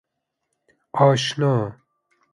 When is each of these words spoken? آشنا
آشنا 0.97 1.79